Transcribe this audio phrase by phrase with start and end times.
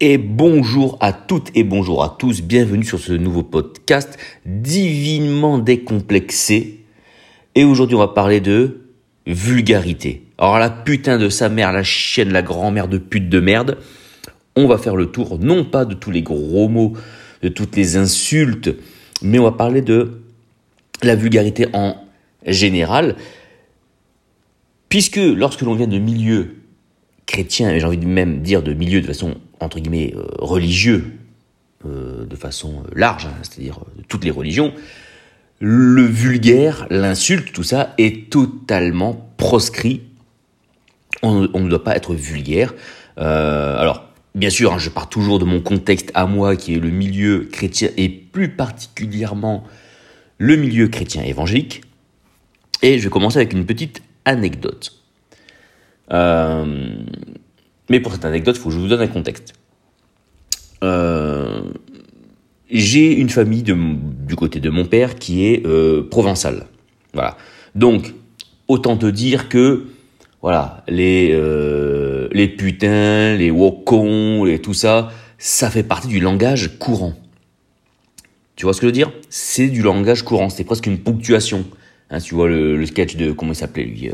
[0.00, 6.80] Et bonjour à toutes et bonjour à tous, bienvenue sur ce nouveau podcast divinement décomplexé.
[7.54, 8.88] Et aujourd'hui on va parler de
[9.24, 10.24] vulgarité.
[10.36, 13.78] Alors la putain de sa mère, la chienne, la grand-mère de pute de merde,
[14.56, 16.94] on va faire le tour non pas de tous les gros mots,
[17.42, 18.74] de toutes les insultes,
[19.22, 20.22] mais on va parler de
[21.04, 21.96] la vulgarité en
[22.44, 23.14] général.
[24.88, 26.63] Puisque lorsque l'on vient de milieux
[27.26, 31.18] chrétiens, et j'ai envie de même dire de milieux de façon entre guillemets euh, religieux,
[31.86, 34.72] euh, de façon large, hein, c'est-à-dire toutes les religions,
[35.60, 40.02] le vulgaire, l'insulte, tout ça est totalement proscrit.
[41.22, 42.74] On, ne doit pas être vulgaire.
[43.18, 46.78] Euh, alors, bien sûr, hein, je pars toujours de mon contexte à moi, qui est
[46.78, 49.64] le milieu chrétien, et plus particulièrement
[50.38, 51.82] le milieu chrétien évangélique.
[52.82, 55.03] Et je vais commencer avec une petite anecdote.
[56.12, 56.96] Euh,
[57.88, 59.54] mais pour cette anecdote, il faut que je vous donne un contexte.
[60.82, 61.62] Euh,
[62.70, 66.66] j'ai une famille du côté de mon père qui est euh, provençale.
[67.12, 67.36] Voilà.
[67.74, 68.14] Donc,
[68.68, 69.86] autant te dire que,
[70.42, 71.28] voilà, les,
[72.32, 77.14] les putains, les wokons, et tout ça, ça fait partie du langage courant.
[78.56, 79.12] Tu vois ce que je veux dire?
[79.30, 81.64] C'est du langage courant, c'est presque une ponctuation.
[82.10, 84.10] Hein, tu vois le, sketch de, comment il s'appelait lui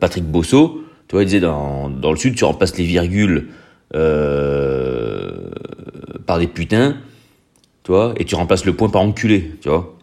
[0.00, 0.84] Patrick Bosso.
[1.08, 3.48] Tu vois, il disait dans, dans le sud, tu remplaces les virgules
[3.94, 5.50] euh,
[6.26, 6.98] par des putains,
[7.82, 9.96] tu vois, et tu remplaces le point par enculé, tu vois.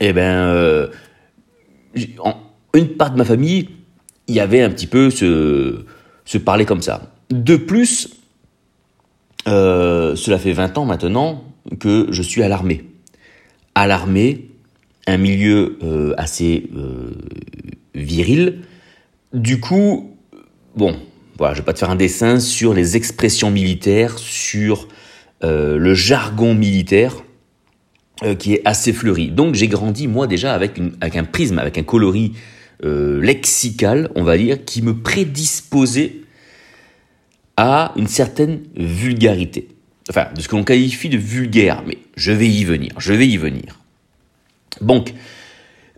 [0.00, 0.88] Eh ben, euh,
[2.74, 3.68] une part de ma famille,
[4.28, 5.84] il y avait un petit peu ce,
[6.24, 7.14] se parler comme ça.
[7.30, 8.10] De plus,
[9.48, 11.44] euh, cela fait 20 ans maintenant
[11.80, 12.84] que je suis à l'armée.
[13.74, 14.50] À l'armée,
[15.06, 17.12] un milieu euh, assez euh,
[17.94, 18.60] viril.
[19.32, 20.16] Du coup,
[20.74, 20.96] bon,
[21.36, 24.88] voilà, je vais pas te faire un dessin sur les expressions militaires, sur
[25.44, 27.14] euh, le jargon militaire
[28.24, 29.28] euh, qui est assez fleuri.
[29.28, 32.32] Donc j'ai grandi moi déjà avec, un prisme, avec un coloris
[32.84, 36.16] euh, lexical, on va dire, qui me prédisposait
[37.58, 39.68] à une certaine vulgarité.
[40.08, 43.28] Enfin, de ce que l'on qualifie de vulgaire, mais je vais y venir, je vais
[43.28, 43.78] y venir.
[44.80, 45.12] Donc,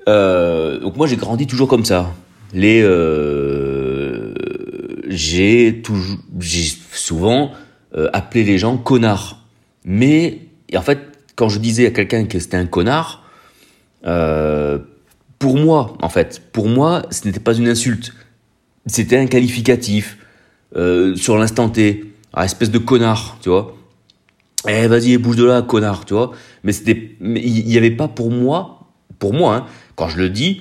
[0.07, 2.13] donc moi j'ai grandi toujours comme ça.
[2.53, 4.35] Les, euh,
[5.09, 7.53] j'ai toujours, j'ai souvent
[7.95, 9.47] euh, appelé les gens connards.
[9.85, 10.41] Mais
[10.75, 10.99] en fait,
[11.37, 13.25] quand je disais à quelqu'un que c'était un connard,
[14.07, 14.79] euh,
[15.39, 18.13] pour moi, en fait, pour moi, ce n'était pas une insulte.
[18.87, 20.19] C'était un qualificatif
[20.77, 22.05] euh, sur l'instant T.
[22.33, 23.77] Ah, espèce de connard, tu vois.
[24.69, 26.33] Eh, vas-y, bouge de là, connard, tu vois.
[26.63, 28.89] Mais c'était, il n'y avait pas pour moi,
[29.19, 30.61] pour moi, hein, quand je le dis,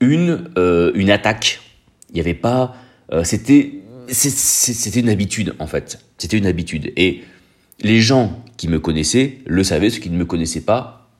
[0.00, 1.60] une euh, une attaque.
[2.10, 2.76] Il n'y avait pas,
[3.12, 3.72] euh, c'était
[4.94, 6.00] une habitude en fait.
[6.18, 6.92] C'était une habitude.
[6.96, 7.22] Et
[7.80, 11.10] les gens qui me connaissaient le savaient, ceux qui ne me connaissaient pas,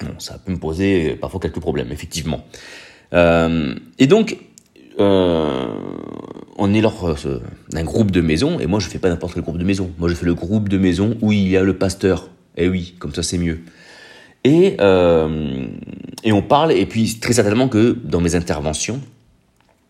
[0.00, 2.46] bon, ça peut me poser parfois quelques problèmes, effectivement.
[3.14, 4.36] Euh, et donc,
[4.98, 7.16] on est lors
[7.70, 9.90] d'un groupe de maison, et moi je fais pas n'importe quel groupe de maison.
[9.98, 12.28] Moi je fais le groupe de maison où il y a le pasteur.
[12.56, 13.60] Et oui, comme ça c'est mieux.
[14.44, 15.66] Et, euh,
[16.24, 19.00] et on parle, et puis très certainement que dans mes interventions,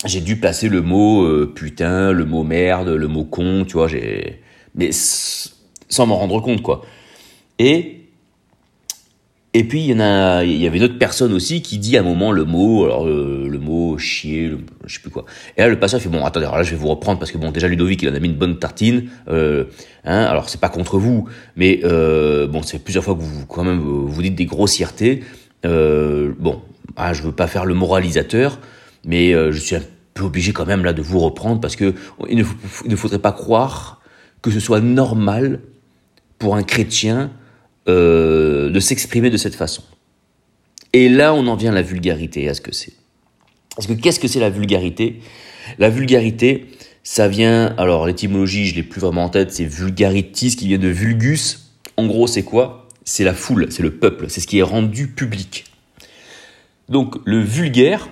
[0.04, 3.88] j'ai dû placer le mot euh, putain, le mot merde, le mot con, tu vois,
[3.88, 4.40] j'ai
[4.74, 6.82] mais sans m'en rendre compte quoi.
[7.58, 8.01] Et
[9.54, 11.96] et puis il y en a il y avait une autre personne aussi qui dit
[11.96, 15.24] à un moment le mot alors le, mot chier, le, je sais plus quoi.
[15.56, 17.38] Et là le passeur fait bon attendez, alors là je vais vous reprendre parce que
[17.38, 19.64] bon déjà Ludovic il en a mis une bonne tartine euh,
[20.04, 23.64] hein, alors c'est pas contre vous mais euh, bon c'est plusieurs fois que vous quand
[23.64, 25.22] même vous dites des grossièretés
[25.64, 26.60] euh, bon,
[26.96, 28.58] ah, je veux pas faire le moralisateur
[29.04, 29.82] mais euh, je suis un
[30.14, 31.94] peu obligé quand même là de vous reprendre parce que
[32.28, 32.44] il ne,
[32.84, 34.00] il ne faudrait pas croire
[34.40, 35.60] que ce soit normal
[36.38, 37.30] pour un chrétien
[37.88, 39.82] euh, de s'exprimer de cette façon.
[40.92, 42.92] Et là, on en vient à la vulgarité, à ce que c'est.
[43.74, 45.20] Parce que qu'est-ce que c'est la vulgarité?
[45.78, 46.66] La vulgarité,
[47.02, 50.88] ça vient, alors l'étymologie, je l'ai plus vraiment en tête, c'est vulgaritis qui vient de
[50.88, 51.72] vulgus.
[51.96, 52.88] En gros, c'est quoi?
[53.04, 55.64] C'est la foule, c'est le peuple, c'est ce qui est rendu public.
[56.88, 58.08] Donc le vulgaire,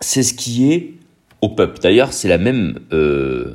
[0.00, 0.94] c'est ce qui est
[1.42, 1.80] au peuple.
[1.82, 3.52] D'ailleurs, c'est la même euh,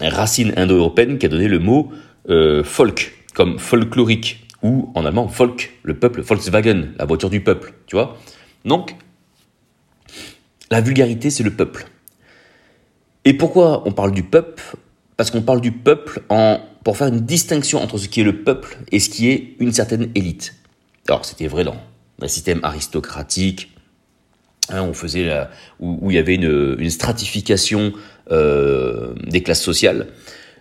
[0.00, 1.90] racine indo-européenne qui a donné le mot
[2.30, 7.74] euh, folk, comme folklorique, ou en allemand folk, le peuple, Volkswagen, la voiture du peuple,
[7.86, 8.18] tu vois.
[8.64, 8.96] Donc,
[10.70, 11.86] la vulgarité, c'est le peuple.
[13.24, 14.62] Et pourquoi on parle du peuple?
[15.16, 18.42] Parce qu'on parle du peuple en, pour faire une distinction entre ce qui est le
[18.42, 20.54] peuple et ce qui est une certaine élite.
[21.08, 21.76] Alors, c'était vrai dans
[22.20, 23.72] un système aristocratique,
[24.68, 25.28] Hein, on faisait
[25.80, 27.92] où, il y avait une, stratification
[28.30, 30.08] euh, des classes sociales.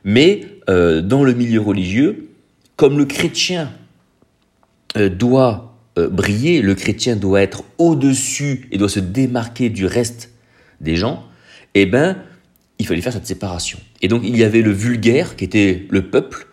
[0.04, 2.30] Mais euh, dans le milieu religieux,
[2.76, 3.72] comme le chrétien
[4.96, 10.32] doit euh, briller, le chrétien doit être au-dessus et doit se démarquer du reste
[10.80, 11.26] des gens,
[11.74, 12.18] eh ben,
[12.80, 13.80] il fallait faire cette séparation.
[14.02, 16.48] Et donc il y avait le vulgaire qui était le peuple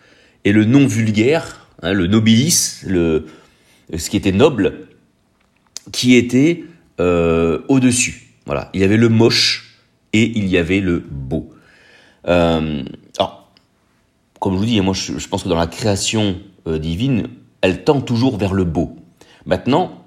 [0.45, 3.25] et le non vulgaire, hein, le nobilis, le,
[3.95, 4.87] ce qui était noble,
[5.91, 6.63] qui était
[6.99, 8.33] euh, au-dessus.
[8.45, 9.77] Voilà, il y avait le moche
[10.13, 11.49] et il y avait le beau.
[12.27, 12.83] Euh,
[13.17, 13.51] alors,
[14.39, 17.27] comme je vous dis, moi je, pense que dans la création euh, divine,
[17.61, 18.95] elle tend toujours vers le beau.
[19.45, 20.05] Maintenant,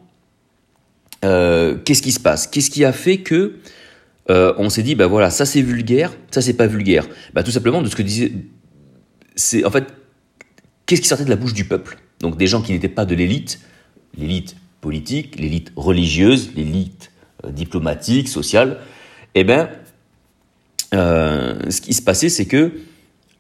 [1.21, 2.47] qu'est-ce qui se passe?
[2.47, 3.59] Qu'est-ce qui a fait que
[4.29, 7.07] on s'est dit, bah voilà, ça c'est vulgaire, ça c'est pas vulgaire?
[7.35, 8.33] Bah tout simplement de ce que disait,
[9.37, 9.85] c'est en fait,
[10.87, 11.99] qu'est-ce qui sortait de la bouche du peuple?
[12.21, 13.61] Donc des gens qui n'étaient pas de l'élite,
[14.17, 17.11] l'élite politique, l'élite religieuse, l'élite
[17.45, 18.79] euh, diplomatique, sociale,
[19.35, 19.71] eh bien,
[20.95, 22.73] euh, ce qui se passait, c'est que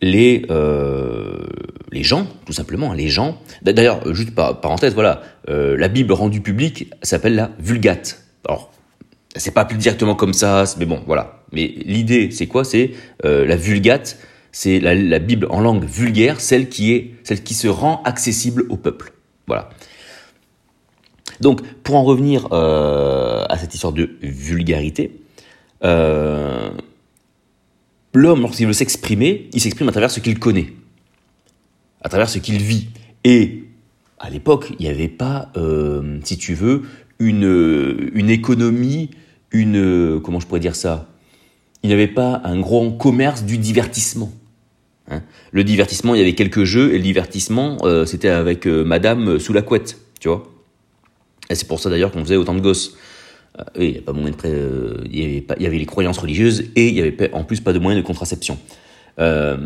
[0.02, 1.46] les, euh,
[1.90, 6.92] les gens, tout simplement, les gens, d'ailleurs, juste par parenthèse, voilà, la Bible rendue publique
[7.02, 8.22] s'appelle la Vulgate.
[8.46, 8.72] Alors,
[9.34, 11.44] c'est pas plus directement comme ça, mais bon, voilà.
[11.52, 12.64] Mais l'idée, c'est quoi?
[12.64, 12.90] C'est
[13.22, 14.18] la Vulgate,
[14.52, 18.76] c'est la, Bible en langue vulgaire, celle qui est, celle qui se rend accessible au
[18.76, 19.14] peuple.
[19.46, 19.70] Voilà.
[21.40, 25.20] Donc, pour en revenir euh, à cette histoire de vulgarité,
[25.84, 26.70] euh,
[28.14, 30.72] l'homme, lorsqu'il veut s'exprimer, il s'exprime à travers ce qu'il connaît,
[32.02, 32.88] à travers ce qu'il vit.
[33.24, 33.64] Et
[34.18, 36.82] à l'époque, il n'y avait pas, euh, si tu veux,
[37.18, 39.10] une, une économie,
[39.50, 40.20] une...
[40.22, 41.08] Comment je pourrais dire ça?
[41.82, 44.32] Il n'y avait pas un grand commerce du divertissement.
[45.10, 45.22] Hein.
[45.50, 49.60] le divertissement, il y avait quelques jeux, et le divertissement, c'était avec Madame sous la
[49.60, 50.44] couette, tu vois?
[51.50, 52.96] Et c'est pour ça d'ailleurs qu'on faisait autant de gosses.
[53.58, 56.88] Euh, il y, pas moyen de euh, il, y avait avait les croyances religieuses et
[56.88, 58.58] il y avait en plus pas de moyens de contraception.
[59.18, 59.58] Euh,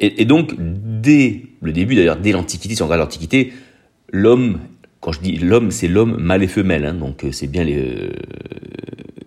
[0.00, 3.52] et, donc, dès le début, d'ailleurs, dès l'Antiquité, si on regarde l'Antiquité,
[4.10, 4.58] l'homme,
[5.00, 8.10] quand je dis l'homme, c'est l'homme mâle et femelle, donc c'est bien les,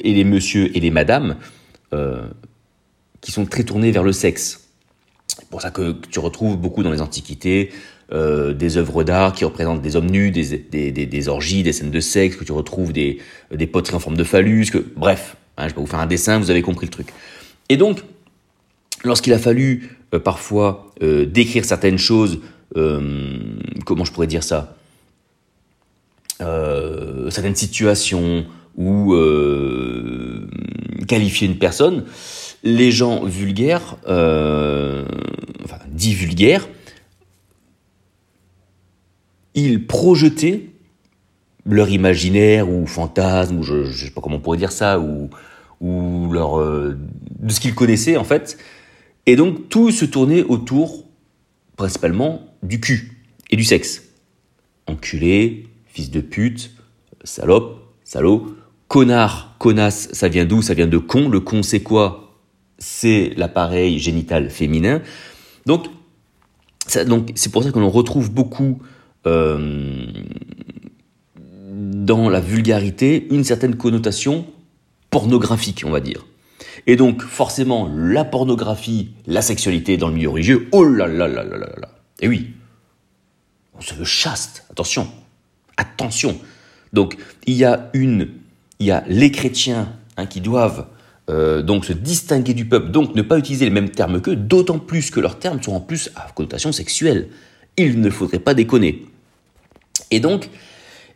[0.01, 1.37] et les messieurs et les madames
[3.21, 4.69] qui sont très tournés vers le sexe.
[5.27, 7.71] C'est pour ça que tu retrouves beaucoup dans les Antiquités
[8.13, 11.91] euh, des œuvres d'art qui représentent des hommes nus, des, des, des, orgies, des scènes
[11.91, 13.19] de sexe, que tu retrouves des,
[13.53, 16.37] des poteries en forme de phallus, que, bref, hein, je vais vous faire un dessin,
[16.37, 17.07] vous avez compris le truc.
[17.69, 18.03] Et donc,
[19.05, 22.39] lorsqu'il a fallu euh, parfois euh, décrire certaines choses,
[22.73, 24.75] comment je pourrais dire ça
[26.39, 28.45] Certaines situations
[28.77, 29.13] ou
[31.07, 32.05] qualifier une personne,
[32.63, 36.67] les gens vulgaires, enfin dits vulgaires,
[39.55, 40.69] ils projetaient
[41.65, 45.29] leur imaginaire ou fantasme, ou je ne sais pas comment on pourrait dire ça, ou,
[45.79, 46.97] ou leur, euh,
[47.39, 48.57] de ce qu'ils connaissaient en fait.
[49.25, 51.05] Et donc tout se tournait autour
[51.75, 54.03] principalement du cul et du sexe.
[54.87, 56.71] Enculé, fils de pute,
[57.23, 58.55] salope, salaud,
[58.87, 60.61] connard, connasse, ça vient d'où?
[60.61, 61.29] Ça vient de con.
[61.29, 62.39] Le con c'est quoi?
[62.79, 65.01] C'est l'appareil génital féminin.
[65.65, 65.87] Donc
[67.05, 68.79] donc c'est pour ça que l'on retrouve beaucoup
[69.27, 70.05] euh,
[71.67, 74.45] dans la vulgarité une certaine connotation
[75.09, 76.25] pornographique, on va dire.
[76.87, 81.43] Et donc, forcément, la pornographie, la sexualité dans le milieu religieux, oh là là là
[81.43, 81.89] là là là.
[82.19, 82.51] Et oui,
[83.73, 85.07] on se veut chaste, attention,
[85.77, 86.39] attention.
[86.93, 88.29] Donc, il y a une,
[88.79, 90.87] il y a les chrétiens hein, qui doivent
[91.29, 94.79] euh, donc se distinguer du peuple, donc ne pas utiliser les mêmes termes qu'eux, d'autant
[94.79, 97.29] plus que leurs termes sont en plus à connotation sexuelle.
[97.77, 99.05] Il ne faudrait pas déconner.
[100.11, 100.49] Et donc,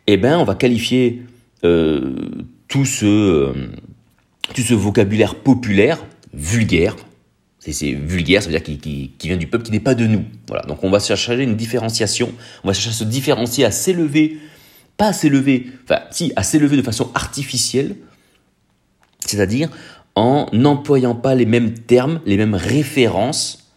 [0.06, 1.22] eh ben, on va qualifier
[1.64, 2.14] euh,
[2.68, 3.52] tout, ce, euh,
[4.54, 6.96] tout ce vocabulaire populaire, vulgaire.
[7.60, 10.24] C'est vulgaire, ça veut dire qui, vient du peuple, qui n'est pas de nous.
[10.46, 10.62] Voilà.
[10.66, 14.38] Donc on va chercher une différenciation, on va chercher à se différencier, à s'élever,
[14.96, 17.96] pas à s'élever, enfin si, à s'élever de façon artificielle,
[19.18, 19.68] c'est-à-dire
[20.14, 23.72] en n'employant pas les mêmes termes, les mêmes références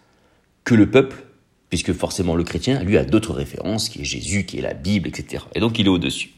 [0.66, 1.26] que le peuple
[1.70, 5.08] puisque forcément le chrétien, lui, a d'autres références, qui est Jésus, qui est la Bible,
[5.08, 5.44] etc.
[5.54, 6.32] Et donc il est au-dessus.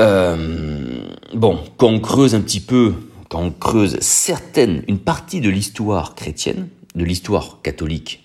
[0.00, 1.04] Euh,
[1.34, 2.94] bon, quand on creuse un petit peu,
[3.28, 8.24] quand on creuse certaines, une partie de l'histoire chrétienne, de l'histoire catholique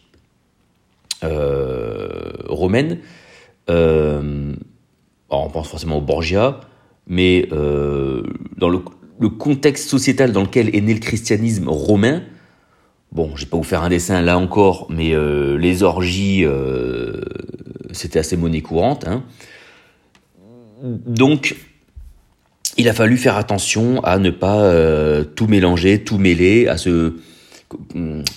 [1.23, 2.99] euh, romaine,
[3.69, 4.53] euh,
[5.29, 6.61] on pense forcément au Borgia,
[7.07, 8.79] mais dans le,
[9.29, 12.23] contexte sociétal dans lequel est né le christianisme romain,
[13.11, 17.21] Bon, je vais pas vous faire un dessin là encore, mais euh, les orgies, euh,
[17.91, 19.07] c'était assez monnaie courante.
[19.07, 19.23] Hein.
[20.83, 21.55] Donc,
[22.77, 27.13] il a fallu faire attention à ne pas euh, tout mélanger, tout mêler, à se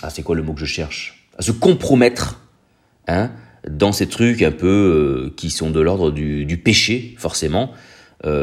[0.01, 1.29] ah, c'est quoi le mot que je cherche?
[1.37, 2.41] À se compromettre
[3.07, 3.31] hein,
[3.69, 7.71] dans ces trucs un peu qui sont de l'ordre du, péché, forcément.
[8.23, 8.33] La,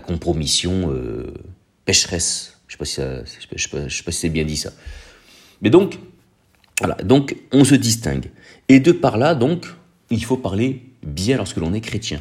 [0.00, 0.94] compromission
[1.84, 2.57] pécheresse.
[2.68, 4.70] Je je sais pas, si c'est bien dit ça.
[5.62, 5.98] Mais donc,
[6.78, 6.94] voilà.
[6.96, 8.30] Donc, on se distingue.
[8.68, 9.66] Et de par là, donc,
[10.10, 12.20] il faut parler bien lorsque l'on est chrétien.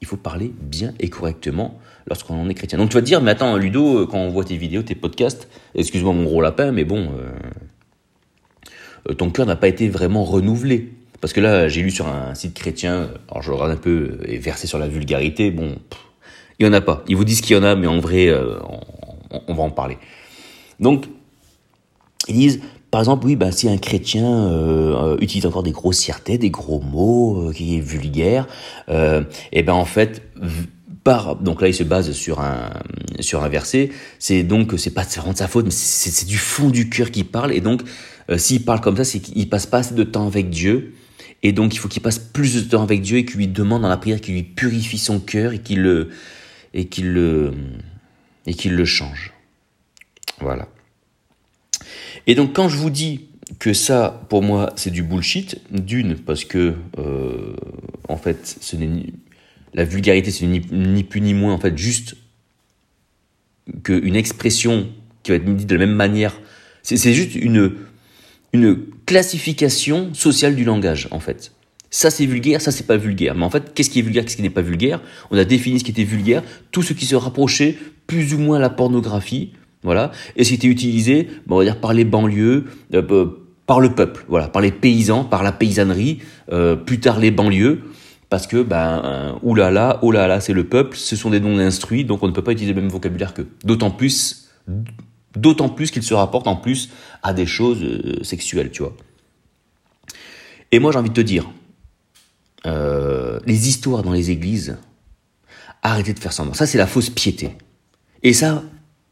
[0.00, 2.78] Il faut parler bien et correctement lorsqu'on est chrétien.
[2.78, 5.48] Donc tu vas te dire, mais attends, Ludo, quand on voit tes vidéos, tes podcasts,
[5.74, 7.10] excuse-moi mon gros lapin, mais bon,
[9.08, 10.92] euh, ton cœur n'a pas été vraiment renouvelé.
[11.20, 14.38] Parce que là, j'ai lu sur un site chrétien, alors je regarde un peu, et
[14.38, 15.76] versé sur la vulgarité, bon,
[16.58, 17.02] il n'y en a pas.
[17.08, 18.56] Ils vous disent qu'il y en a, mais en vrai, euh,
[19.30, 19.98] on, va en parler.
[20.80, 21.06] Donc,
[22.28, 26.50] ils disent, par exemple, oui, bah, si un chrétien euh, utilise encore des grossièretés, des
[26.50, 28.46] gros mots, qui est vulgaire,
[28.88, 30.22] et eh ben en fait,
[31.40, 32.70] donc là il se base sur un
[33.20, 36.70] sur un verset c'est donc c'est pas vraiment de sa faute mais c'est du fond
[36.70, 37.82] du cœur qui parle et donc
[38.30, 40.94] euh, s'il parle comme ça c'est qu'il passe pas assez de temps avec Dieu
[41.42, 43.82] et donc il faut qu'il passe plus de temps avec Dieu et qu'il lui demande
[43.82, 46.10] dans la prière qu'il lui purifie son cœur et qu'il le
[46.74, 47.52] et qu'il le
[48.48, 49.32] et qu'il le change
[50.40, 50.66] voilà
[52.26, 53.28] et donc quand je vous dis
[53.58, 55.60] que ça, pour moi, c'est du bullshit.
[55.70, 57.56] D'une, parce que, euh,
[58.08, 59.06] en fait, ce n'est
[59.74, 62.16] la vulgarité, c'est ni, plus ni moins en fait juste
[63.84, 64.88] qu'une expression
[65.22, 66.40] qui va être dite de la même manière.
[66.82, 67.74] C'est juste une,
[68.54, 71.52] une classification sociale du langage, en fait.
[71.90, 73.34] Ça c'est vulgaire, ça c'est pas vulgaire.
[73.34, 75.00] Mais en fait, qu'est-ce qui est vulgaire, qu'est-ce qui n'est pas vulgaire?
[75.30, 78.56] On a défini ce qui était vulgaire, tout ce qui se rapprochait plus ou moins
[78.56, 79.52] à la pornographie,
[79.82, 80.10] voilà.
[80.36, 82.64] Et ce qui était utilisé, on va dire par les banlieues,
[82.94, 83.26] euh,
[83.66, 86.18] par le peuple, voilà, par les paysans, par la paysannerie,
[86.52, 87.82] euh, plus tard les banlieues
[88.30, 91.58] parce que ben euh, oulala, oh là là, c'est le peuple, ce sont des noms
[91.58, 93.48] instruits, donc on ne peut pas utiliser le même vocabulaire qu'eux.
[93.64, 94.50] D'autant plus,
[95.34, 96.90] d'autant plus qu'ils se rapportent en plus
[97.22, 98.94] à des choses sexuelles, tu vois.
[100.72, 101.50] Et moi j'ai envie de te dire,
[103.48, 104.76] les histoires dans les églises,
[105.82, 106.54] arrêtez de faire semblant.
[106.54, 107.50] Ça c'est la fausse piété.
[108.22, 108.62] Et ça,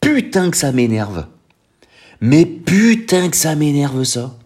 [0.00, 1.26] putain que ça m'énerve.
[2.21, 4.38] Mais putain que ça m'énerve ça.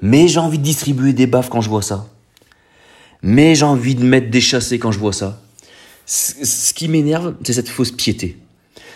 [0.00, 2.08] Mais j'ai envie de distribuer des baffes quand je vois ça
[3.22, 5.40] mais j'ai envie de mettre des chassés quand je vois ça.
[6.04, 8.36] Ce qui m'énerve, c'est cette fausse piété.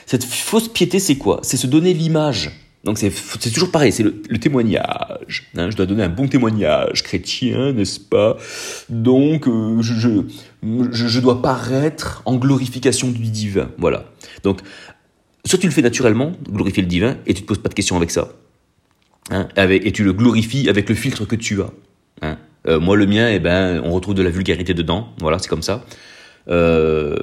[0.04, 1.40] Cette fausse piété, c'est quoi?
[1.42, 2.50] C'est se donner l'image.
[2.84, 5.50] Donc c'est toujours pareil, c'est le, témoignage.
[5.56, 5.70] Hein.
[5.70, 8.36] je dois donner un bon témoignage chrétien, n'est-ce pas?
[8.88, 13.70] Donc euh, je, je, je, dois paraître en glorification du divin.
[13.78, 14.04] Voilà.
[14.44, 14.60] Donc
[15.44, 17.96] soit tu le fais naturellement, glorifier le divin, et tu te poses pas de questions
[17.96, 18.28] avec ça.
[19.30, 21.70] Hein, avec, et tu le glorifies avec le filtre que tu as.
[22.22, 22.38] Hein.
[22.68, 25.08] Euh, moi, le mien, eh ben, on retrouve de la vulgarité dedans.
[25.20, 25.84] Voilà, c'est comme ça.
[26.48, 27.16] Euh,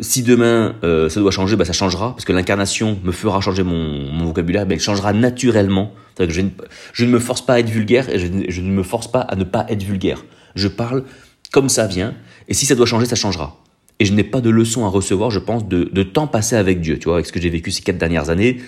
[0.00, 3.62] si demain euh, ça doit changer, bah, ça changera, parce que l'incarnation me fera changer
[3.62, 5.92] mon, vocabulaire, ben, elle changera naturellement.
[6.18, 6.48] Je, ne,
[6.92, 9.36] je, ne, me force pas à être vulgaire et je, ne me force pas à
[9.36, 10.24] ne pas être vulgaire.
[10.54, 11.04] Je parle
[11.52, 12.14] comme ça vient,
[12.48, 13.62] et si ça doit changer, ça changera.
[13.98, 16.98] Et je n'ai pas de leçon à recevoir, je pense, de, temps passé avec Dieu.
[16.98, 18.58] Tu vois, avec ce que j'ai vécu ces quatre dernières années,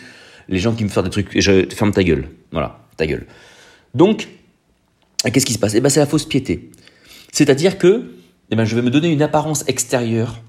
[0.49, 2.29] les gens qui me font des trucs, je ferme ta gueule.
[2.51, 3.27] Voilà, ta gueule.
[3.95, 4.29] Donc,
[5.25, 5.75] qu'est-ce qui se passe?
[5.75, 6.71] Eh ben, c'est la fausse piété.
[7.33, 8.03] C'est-à-dire que
[8.51, 10.41] eh ben, je vais me donner une apparence extérieure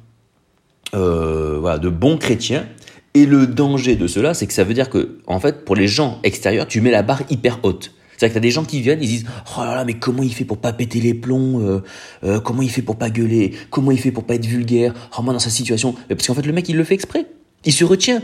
[0.93, 2.67] euh, voilà, de bon chrétien.
[3.15, 5.87] Et le danger de cela, c'est que ça veut dire que, en fait, pour les
[5.87, 7.93] gens extérieurs, tu mets la barre hyper haute.
[8.17, 9.25] C'est-à-dire que t'as des gens qui viennent, ils disent
[9.57, 11.81] Oh là là, mais comment il fait pour pas péter les plombs euh,
[12.23, 15.21] euh, Comment il fait pour pas gueuler Comment il fait pour pas être vulgaire Oh,
[15.21, 15.95] moi, dans sa situation.
[16.09, 17.25] Parce qu'en fait, le mec, il le fait exprès.
[17.65, 18.21] Il se retient.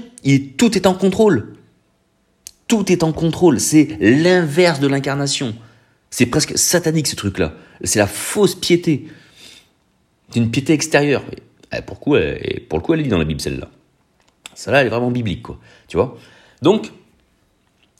[0.57, 1.53] Tout est en contrôle.
[2.67, 3.59] Tout est en contrôle.
[3.59, 5.55] C'est l'inverse de l'incarnation.
[6.09, 7.53] C'est presque satanique ce truc-là.
[7.83, 9.07] C'est la fausse piété.
[10.29, 11.23] C'est une piété extérieure.
[11.75, 13.67] Et pourquoi et pour le coup, elle est dit dans la Bible celle-là.
[14.55, 15.57] Celle-là, elle est vraiment biblique, quoi.
[15.87, 16.17] Tu vois?
[16.61, 16.91] Donc,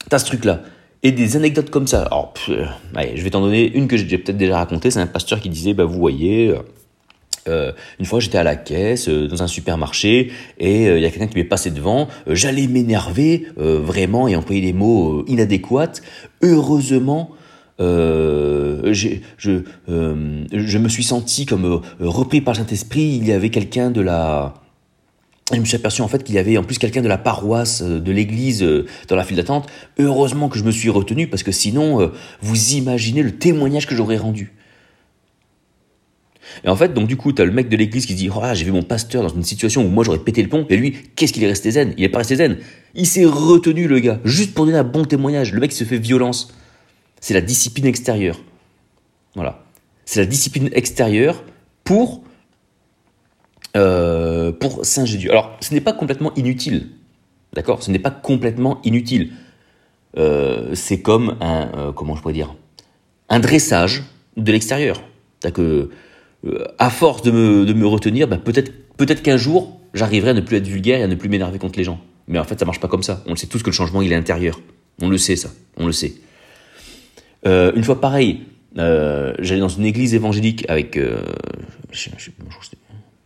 [0.10, 0.62] t'as ce truc-là.
[1.02, 2.04] Et des anecdotes comme ça.
[2.04, 4.92] Alors, euh, allez, je vais t'en donner une que j'ai peut-être déjà racontée.
[4.92, 6.54] C'est un pasteur qui disait, bah vous voyez,
[7.48, 11.10] euh, une fois j'étais à la caisse euh, dans un supermarché et il y a
[11.10, 12.10] quelqu'un qui m'est passé devant.
[12.28, 16.02] J'allais m'énerver vraiment et employer des mots inadéquats.
[16.42, 17.32] Heureusement,
[17.80, 19.10] euh, je,
[19.90, 23.18] euh, je me suis senti comme euh, repris par Saint-Esprit.
[23.22, 24.54] Il y avait quelqu'un de la...
[25.52, 27.82] Je me suis aperçu en fait qu'il y avait en plus quelqu'un de la paroisse,
[27.82, 28.64] de l'église
[29.08, 29.68] dans la file d'attente.
[29.98, 34.18] Heureusement que je me suis retenu parce que sinon, vous imaginez le témoignage que j'aurais
[34.18, 34.54] rendu.
[36.64, 38.42] Et en fait, donc du coup, tu as le mec de l'église qui dit, oh,
[38.54, 40.96] j'ai vu mon pasteur dans une situation où moi j'aurais pété le pont, et lui,
[41.16, 41.94] qu'est-ce qu'il est resté zen?
[41.98, 42.58] Il est pas resté zen.
[42.94, 45.54] Il s'est retenu, le gars, juste pour donner un bon témoignage.
[45.54, 46.54] Le mec se fait violence.
[47.20, 48.40] C'est la discipline extérieure.
[49.36, 49.64] Voilà.
[50.06, 51.44] C'est la discipline extérieure
[51.84, 52.24] pour,
[53.76, 55.32] euh, pour singer Dieu.
[55.32, 56.90] Alors, ce n'est pas complètement inutile.
[57.54, 57.84] D'accord?
[57.84, 59.32] Ce n'est pas complètement inutile.
[60.18, 62.56] Euh, c'est comme un, euh, comment je pourrais dire,
[63.30, 64.04] un dressage
[64.38, 65.02] de l'extérieur.
[65.54, 65.90] que,
[66.46, 70.34] euh, à force de me, de me retenir, bah, peut-être peut-être qu'un jour, j'arriverai à
[70.34, 72.02] ne plus être vulgaire et à ne plus m'énerver contre les gens.
[72.28, 73.24] Mais en fait, ça marche pas comme ça.
[73.26, 74.60] On le sait tous que le changement, il est intérieur.
[75.02, 75.50] On le sait, ça.
[75.78, 76.14] On le sait.
[77.46, 78.44] Une fois pareil,
[78.76, 80.98] j'allais dans une église évangélique avec...
[80.98, 81.22] Euh,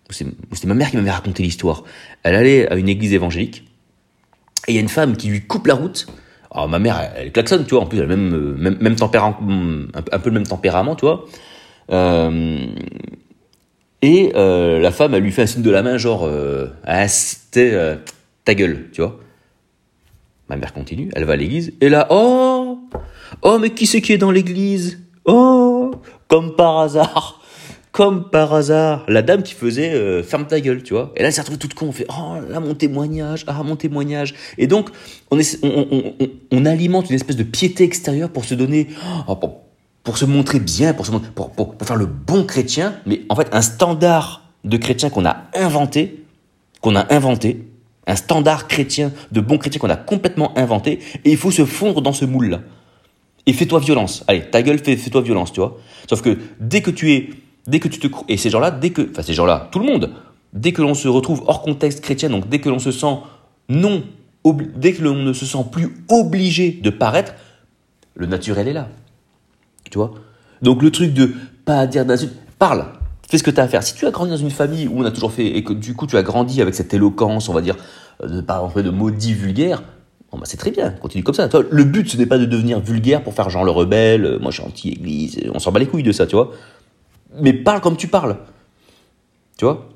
[0.09, 1.83] c'était ma mère qui m'avait raconté l'histoire.
[2.21, 3.63] Elle allait à une église évangélique
[4.67, 6.07] et il y a une femme qui lui coupe la route.
[6.51, 8.95] Alors ma mère, elle, klaxonne, tu vois, en plus elle a même, euh, même, même
[8.95, 9.37] tempérament,
[9.93, 11.25] un, peu le même tempérament, tu vois.
[11.91, 12.67] Euh,
[14.01, 17.07] et euh, la femme, elle lui fait un signe de la main, genre, euh, ah,
[17.07, 17.97] c'était
[18.45, 19.19] ta gueule, tu vois.
[20.49, 22.79] Ma mère continue, elle va à l'église, et là, oh,
[23.41, 24.99] oh, mais qui c'est qui est dans l'église?
[25.25, 25.91] Oh,
[26.27, 27.41] comme par hasard,
[27.91, 31.11] comme par hasard, la dame qui faisait euh, ferme ta gueule, tu vois.
[31.15, 31.87] Et là, elle s'est retrouvée toute con.
[31.87, 34.33] On fait oh là mon témoignage, ah mon témoignage.
[34.57, 34.89] Et donc
[35.31, 38.87] on, alimente une espèce de piété extérieure pour se donner,
[39.27, 39.61] oh, pour,
[40.03, 42.95] pour, se montrer bien, pour, se, pour, pour, pour faire le bon chrétien.
[43.05, 46.25] Mais en fait, un standard de chrétien qu'on a inventé,
[46.81, 47.67] qu'on a inventé,
[48.07, 52.01] un standard chrétien de bon chrétien qu'on a complètement inventé, et il faut se fondre
[52.01, 52.61] dans ce moule-là.
[53.45, 54.23] Et fais-toi violence.
[54.27, 55.77] Allez, ta gueule, fais-toi violence, tu vois.
[56.09, 57.29] Sauf que dès que tu es
[57.67, 60.11] dès que tu te et ces gens-là, dès que, enfin ces gens-là, tout le monde,
[60.53, 63.17] dès que l'on se retrouve hors contexte chrétien, donc dès que l'on se sent
[63.69, 64.03] non,
[64.75, 67.33] dès que l'on ne se sent plus obligé de paraître,
[68.15, 68.89] le naturel est là.
[69.89, 70.13] Tu vois?
[70.61, 71.31] Donc le truc de
[71.65, 72.85] pas dire d'insultes, parle,
[73.29, 73.83] fais ce que tu as à faire.
[73.83, 75.95] Si tu as grandi dans une famille où on a toujours fait, et que du
[75.95, 77.75] coup tu as grandi avec cette éloquence, on va dire,
[78.21, 79.83] euh, de par de maudits vulgaires,
[80.37, 81.47] Bah c'est très bien, continue comme ça.
[81.47, 84.39] Toi, le but, ce n'est pas de devenir vulgaire pour faire genre le rebelle, euh,
[84.39, 86.51] moi je suis anti-église, on s'en bat les couilles de ça, tu vois
[87.39, 88.37] mais parle comme tu parles.
[89.57, 89.89] Tu vois?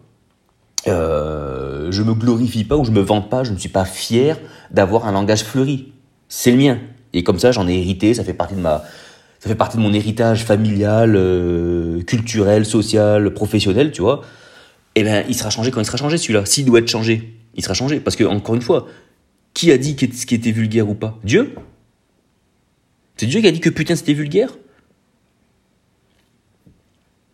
[0.87, 4.39] Euh, Je me glorifie pas ou je me vante pas, je ne suis pas fier
[4.71, 5.91] d'avoir un langage fleuri.
[6.29, 6.79] C'est le mien.
[7.13, 8.83] Et comme ça, j'en ai hérité, ça fait partie de ma,
[9.39, 14.21] ça fait partie de mon héritage familial, euh, culturel, social, professionnel, tu vois.
[14.95, 16.45] Eh ben, il sera changé quand il sera changé, celui-là.
[16.45, 17.99] S'il doit être changé, il sera changé.
[17.99, 18.87] Parce que, encore une fois,
[19.57, 21.55] qui a dit ce qui était vulgaire ou pas Dieu.
[23.15, 24.55] C'est Dieu qui a dit que putain c'était vulgaire.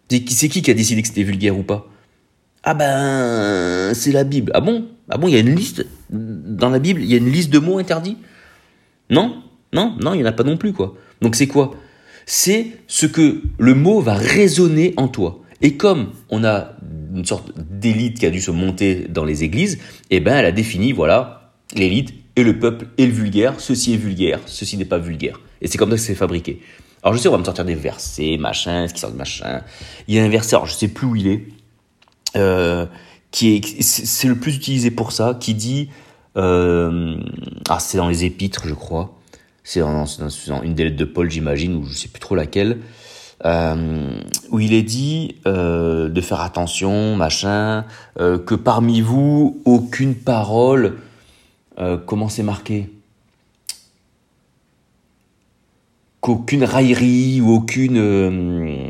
[0.10, 1.86] C'est qui qui a décidé que c'était vulgaire ou pas
[2.64, 4.54] Ah ben, c'est la Bible.
[4.56, 4.88] Ah bon?
[5.10, 7.50] Ah bon, il y a une liste dans la Bible, il y a une liste
[7.50, 8.18] de mots interdits?
[9.10, 9.44] Non?
[9.74, 9.98] Non?
[10.00, 10.96] Non, il n'y en a pas non plus, quoi.
[11.22, 11.72] Donc c'est quoi?
[12.26, 15.42] C'est ce que le mot va résonner en toi.
[15.62, 16.78] Et comme on a
[17.14, 20.54] une sorte d'élite qui a dû se monter dans les églises, eh ben elle a
[20.54, 21.43] défini, voilà,
[21.76, 23.56] l'élite et le peuple et le vulgaire.
[23.60, 25.40] Ceci est vulgaire, ceci n'est pas vulgaire.
[25.62, 26.62] Et c'est comme ça que c'est fabriqué.
[27.04, 29.62] Alors je sais, on va me sortir des versets, machin, ce qui sort de machin.
[30.08, 31.44] Il y a un verset, alors je sais plus où il est,
[32.38, 32.86] euh,
[33.32, 35.90] qui est, c'est le plus utilisé pour ça, qui dit,
[36.38, 37.18] euh,
[37.68, 39.20] ah c'est dans les épîtres, je crois.
[39.66, 40.06] C'est dans,
[40.64, 42.80] une des lettres de Paul, j'imagine, ou je sais plus trop laquelle.
[43.46, 44.18] Euh,
[44.52, 47.86] où il est dit de faire attention, machin,
[48.18, 50.98] que parmi vous, aucune parole,
[51.80, 52.90] euh, comment c'est marqué?
[56.22, 58.90] Qu'aucune raillerie ou aucune euh,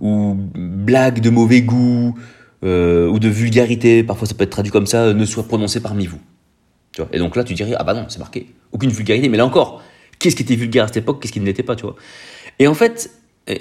[0.00, 2.18] ou blague de mauvais goût
[2.64, 6.06] euh, ou de vulgarité, parfois ça peut être traduit comme ça, ne soit prononcée parmi
[6.06, 6.20] vous.
[7.12, 9.28] Et donc là, tu dirais ah bah non, c'est marqué aucune vulgarité.
[9.28, 9.82] Mais là encore,
[10.18, 11.94] qu'est-ce qui était vulgaire à cette époque, qu'est-ce qui ne l'était pas, tu vois?
[12.58, 13.10] Et en fait,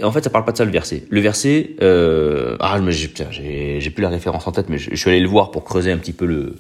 [0.02, 1.04] en fait, ça parle pas de ça le verset.
[1.10, 5.20] Le verset, ah mais j'ai, j'ai plus la référence en tête, mais je, suis allé
[5.20, 6.56] le voir pour creuser un petit peu le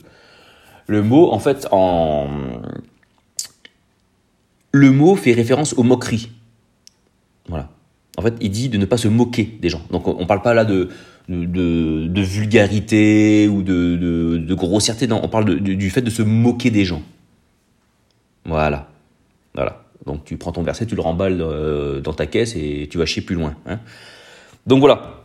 [0.87, 1.31] le mot.
[1.31, 2.27] En fait, en
[4.71, 6.29] le mot fait référence aux moqueries.
[7.47, 7.69] Voilà.
[8.17, 9.81] En fait, il dit de ne pas se moquer des gens.
[9.91, 10.89] Donc, on ne parle pas là de,
[11.29, 15.07] de, vulgarité ou de, grossièreté.
[15.07, 17.01] Non, on parle du fait de se moquer des gens.
[18.45, 18.89] Voilà.
[19.53, 19.83] Voilà.
[20.05, 23.05] Donc, tu prends ton verset, tu le remballes euh, dans ta caisse et tu vas
[23.05, 23.55] chier plus loin.
[23.65, 23.79] Hein.
[24.65, 25.23] Donc, voilà.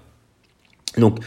[0.98, 1.18] Donc,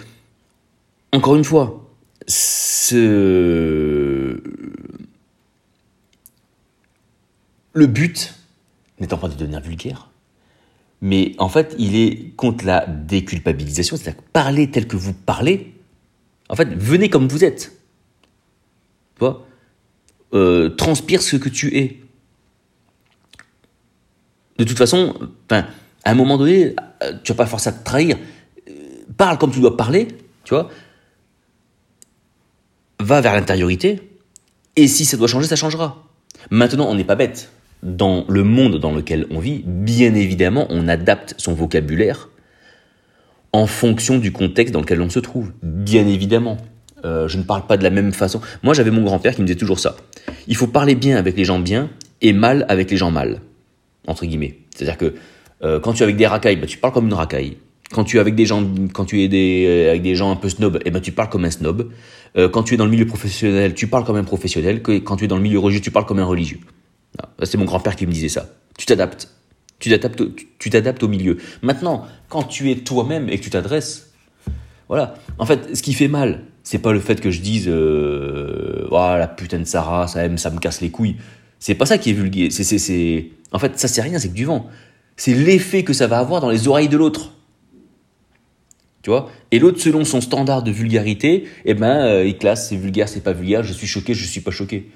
[1.13, 1.87] encore une fois,
[2.27, 3.94] ce
[7.73, 8.33] Le but
[8.99, 10.09] n'étant pas de devenir vulgaire,
[11.01, 15.73] mais en fait, il est contre la déculpabilisation, c'est-à-dire parler tel que vous parlez.
[16.47, 17.73] En fait, venez comme vous êtes.
[19.15, 19.45] Tu vois?
[20.33, 21.99] Euh, Transpire ce que tu es.
[24.57, 25.13] De toute façon,
[25.49, 25.65] à
[26.05, 26.75] un moment donné,
[27.23, 28.17] tu vas pas forcer à te trahir.
[29.17, 30.07] Parle comme tu dois parler,
[30.45, 30.69] tu vois?
[32.99, 34.14] Va vers l'intériorité.
[34.75, 36.03] Et si ça doit changer, ça changera.
[36.51, 37.51] Maintenant, on n'est pas bête
[37.83, 42.29] dans le monde dans lequel on vit, bien évidemment, on adapte son vocabulaire
[43.53, 45.53] en fonction du contexte dans lequel on se trouve.
[45.63, 46.57] Bien évidemment.
[47.05, 48.41] euh, je ne parle pas de la même façon.
[48.63, 49.95] Moi, j'avais mon grand-père qui me disait toujours ça.
[50.47, 51.89] Il faut parler bien avec les gens bien
[52.21, 53.41] et mal avec les gens mal,
[54.07, 54.57] entre guillemets.
[54.75, 55.13] C'est-à-dire que
[55.63, 57.57] euh, quand tu es avec des racailles, bah, tu parles comme une racaille.
[57.91, 60.35] Quand tu es avec des gens, quand tu es des, euh, avec des gens un
[60.35, 61.91] peu snob, eh ben tu parles comme un snob.
[62.51, 64.81] quand tu es dans le milieu professionnel, tu parles comme un professionnel.
[64.81, 66.59] Quand tu es dans le milieu religieux, tu parles comme un religieux.
[67.43, 68.49] C'est mon grand-père qui me disait ça.
[68.77, 69.29] Tu t'adaptes.
[69.79, 70.21] Tu t'adaptes,
[70.59, 71.37] tu t'adaptes au milieu.
[71.61, 74.11] Maintenant, quand tu es toi-même et que tu t'adresses,
[74.87, 75.15] voilà.
[75.37, 78.95] En fait, ce qui fait mal, c'est pas le fait que je dise, euh, oh,
[78.95, 81.17] la putain de Sarah, ça, ça me casse les couilles.
[81.59, 82.49] C'est pas ça qui est vulgaire.
[82.51, 83.29] C'est, c'est...
[83.51, 84.67] En fait, ça c'est rien, c'est que du vent.
[85.17, 87.31] C'est l'effet que ça va avoir dans les oreilles de l'autre.
[89.51, 93.23] Et l'autre, selon son standard de vulgarité, eh ben, euh, il classe, c'est vulgaire, c'est
[93.23, 94.89] pas vulgaire, je suis choqué, je suis pas choqué.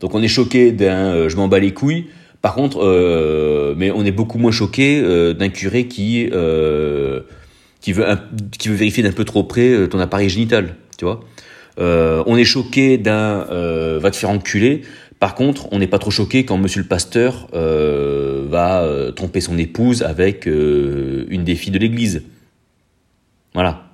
[0.00, 2.06] Donc on est choqué d'un euh, je m'en bats les couilles.
[2.42, 5.02] Par contre, euh, mais on est beaucoup moins choqué
[5.34, 7.24] d'un curé qui veut,
[8.66, 10.76] vérifier d'un peu trop près ton appareil génital,
[11.78, 14.82] on est choqué d'un va te faire enculer.
[15.18, 19.40] Par contre, on n'est pas trop choqué quand Monsieur le pasteur euh, va euh, tromper
[19.40, 22.22] son épouse avec une des filles de l'église.
[23.54, 23.84] Voilà.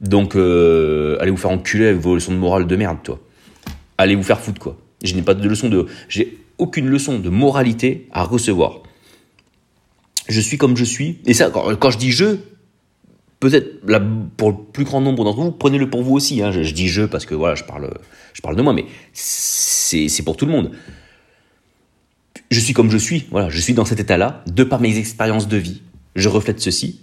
[0.00, 3.20] Donc, allez vous faire enculer avec vos leçons de morale de merde, toi.
[3.98, 4.76] Allez vous faire foutre, quoi.
[5.04, 8.82] Je n'ai pas de leçon de, j'ai aucune leçon de moralité à recevoir.
[10.28, 11.18] Je suis comme je suis.
[11.26, 12.36] Et ça, quand je dis je,
[13.42, 13.80] peut-être
[14.36, 16.40] pour le plus grand nombre d'entre vous, prenez-le pour vous aussi.
[16.42, 16.52] Hein.
[16.52, 17.92] Je, dis je parce que voilà, je parle,
[18.32, 20.70] je parle de moi, mais c'est pour tout le monde.
[22.52, 23.26] Je suis comme je suis.
[23.32, 25.82] Voilà, je suis dans cet état-là, de par mes expériences de vie.
[26.14, 27.00] Je reflète ceci.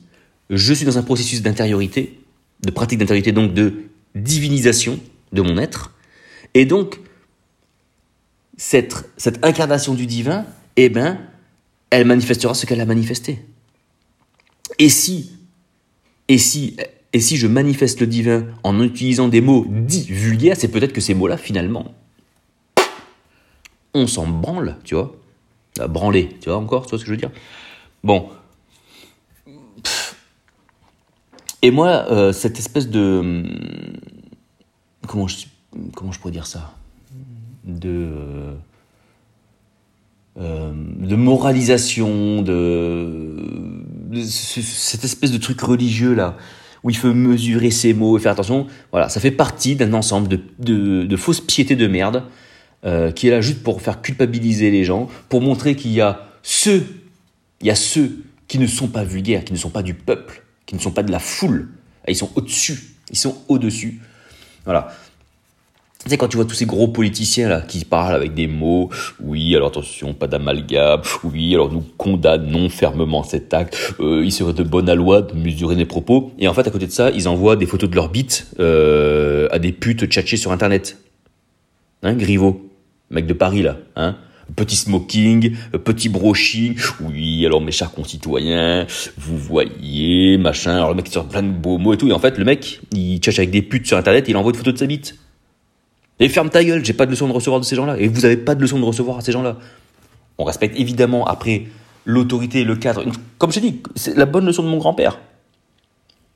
[0.49, 2.21] Je suis dans un processus d'intériorité,
[2.63, 3.73] de pratique d'intériorité, donc de
[4.15, 4.97] divinisation
[5.33, 5.93] de mon être.
[6.53, 7.01] Et donc,
[8.55, 10.45] cette, cette incarnation du divin,
[10.77, 11.19] eh ben,
[11.89, 13.43] elle manifestera ce qu'elle a manifesté.
[14.77, 15.33] Et si
[16.29, 16.77] et si,
[17.11, 21.37] je manifeste le divin en utilisant des mots dits vulgaires, c'est peut-être que ces mots-là,
[21.37, 21.91] finalement,
[23.95, 25.15] on s'en branle, tu vois.
[25.87, 27.31] Branler, tu vois encore, tu vois ce que je veux dire?
[28.03, 28.29] Bon.
[31.63, 33.43] Et moi, euh, cette espèce de...
[35.07, 35.47] Comment je,
[35.95, 36.75] comment je pourrais dire ça?
[37.65, 38.55] De...
[40.37, 43.28] Euh, de moralisation, de
[44.23, 46.37] cette espèce de truc religieux là,
[46.83, 50.27] où il faut mesurer ses mots et faire attention, voilà, ça fait partie d'un ensemble
[50.59, 52.23] de, de, fausses piétés de merde
[52.85, 56.27] euh, qui est là juste pour faire culpabiliser les gens, pour montrer qu'il y a
[56.41, 56.85] ceux,
[57.61, 60.43] il y a ceux qui ne sont pas vulgaires, qui ne sont pas du peuple,
[60.65, 61.69] qui ne sont pas de la foule,
[62.07, 63.99] ils sont au-dessus, ils sont au-dessus.
[64.65, 64.93] Voilà.
[66.05, 68.89] Tu sais, quand tu vois tous ces gros politiciens là qui parlent avec des mots,
[69.19, 74.53] oui, alors attention, pas d'amalgame, oui, alors nous condamnons fermement cet acte, euh, il serait
[74.53, 77.27] de bonne loi de mesurer les propos, et en fait, à côté de ça, ils
[77.27, 80.97] envoient des photos de leur bite euh, à des putes tchatchées sur Internet.
[82.01, 82.71] Hein, Griveaux,
[83.09, 84.15] mec de Paris là, hein
[84.55, 91.09] Petit smoking, petit broching, oui, alors mes chers concitoyens, vous voyez, machin, alors le mec
[91.09, 93.39] il sort plein de beaux mots et tout, et en fait, le mec, il tchatche
[93.39, 95.17] avec des putes sur Internet et il envoie une photo de sa bite.
[96.19, 97.97] Et ferme ta gueule, j'ai pas de leçon de recevoir de ces gens-là.
[97.97, 99.57] Et vous avez pas de leçon de recevoir à ces gens-là.
[100.37, 101.67] On respecte évidemment après
[102.05, 103.05] l'autorité, le cadre.
[103.37, 105.19] Comme je t'ai dit, c'est la bonne leçon de mon grand-père.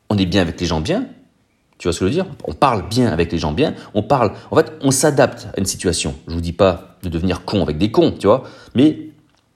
[0.10, 1.08] On est bien avec les gens bien.
[1.78, 2.28] Tu vois ce que je veux dire?
[2.46, 3.76] On parle bien avec les gens bien.
[3.94, 4.32] On parle.
[4.52, 6.16] En fait, on s'adapte à une situation.
[6.28, 8.44] Je vous dis pas de devenir con avec des cons, tu vois,
[8.76, 9.10] mais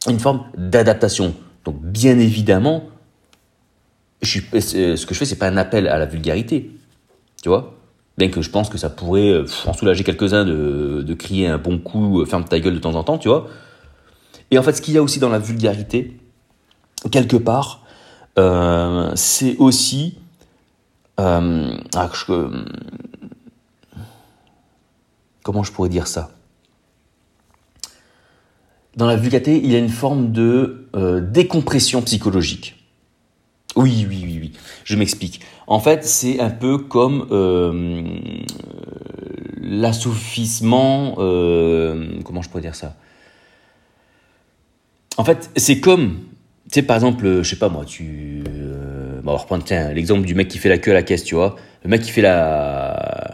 [0.10, 1.34] une forme d'adaptation.
[1.64, 2.84] Donc, bien évidemment,
[4.24, 6.72] euh, ce que je fais, c'est pas un appel à la vulgarité.
[7.42, 7.77] Tu vois?
[8.18, 11.78] Bien que je pense que ça pourrait euh, en soulager quelques-uns de, crier un bon
[11.78, 13.48] coup, euh, ferme ta gueule de temps en temps, tu vois.
[14.50, 16.18] Et en fait, ce qu'il y a aussi dans la vulgarité,
[17.12, 17.84] quelque part,
[18.40, 20.18] euh, c'est aussi...
[21.20, 21.42] Ah,
[25.42, 26.30] comment je pourrais dire ça?
[28.96, 30.88] Dans la vulgarité, il y a une forme de
[31.32, 32.77] décompression psychologique.
[33.78, 34.52] Oui, oui, oui, oui.
[34.86, 35.42] Je m'explique.
[35.68, 38.02] En fait, c'est un peu comme euh,
[39.62, 41.16] l'assoufissement.
[41.20, 42.96] Euh, comment je pourrais dire ça?
[45.18, 46.22] En fait, c'est comme,
[46.72, 48.44] tu sais, par exemple, je sais pas moi, tu.
[48.50, 51.56] Euh, on l'exemple du mec qui fait la queue à la caisse, tu vois.
[51.84, 53.27] Le mec qui fait la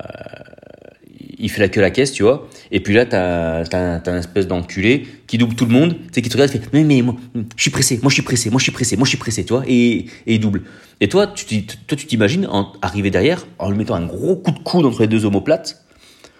[1.44, 2.48] il fait la queue à la caisse, tu vois.
[2.72, 6.14] Et puis là, t'as as, as, un espèce d'enculé qui double tout le monde, tu
[6.14, 7.16] sais, qui te regarde, fait mais mais moi,
[7.58, 9.44] je suis pressé, moi je suis pressé, moi je suis pressé, moi je suis pressé,
[9.44, 9.64] tu vois.
[9.68, 10.64] Et, et il double.
[11.02, 12.48] Et toi, tu toi tu t'imagines
[12.82, 15.84] arriver derrière en lui mettant un gros coup de coude entre les deux omoplates.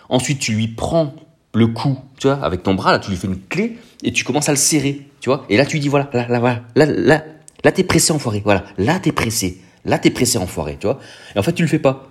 [0.08, 1.14] Ensuite, tu lui prends
[1.54, 4.24] le cou, tu vois, avec ton bras, là, tu lui fais une clé et tu
[4.24, 5.46] commences à le serrer, tu vois.
[5.50, 7.26] Et là, tu lui dis voilà, là, là, voilà, là, là,
[7.64, 11.00] là, t'es pressé, enfoiré, voilà, là, t'es pressé, là, t'es pressé, enfoiré, tu vois.
[11.36, 12.10] Et en fait, tu le fais pas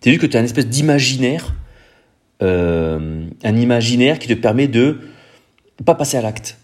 [0.00, 1.54] Tu as vu que tu as une espèce d'imaginaire,
[2.42, 4.98] euh, un imaginaire qui te permet de
[5.84, 6.58] pas passer à l'acte.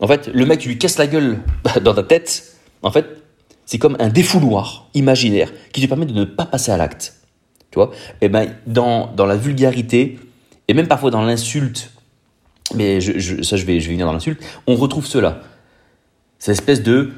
[0.00, 1.38] En fait, le mec, tu lui casses la gueule
[1.82, 3.06] dans ta tête, en fait,
[3.66, 7.14] c'est comme un défouloir imaginaire qui te permet de ne pas passer à l'acte.
[7.70, 7.90] Tu vois?
[8.20, 10.18] Et eh ben, dans, dans la vulgarité,
[10.68, 11.90] et même parfois dans l'insulte,
[12.74, 15.40] mais ça je vais, je vais venir dans l'insulte, on retrouve cela.
[16.38, 17.12] Cette espèce de...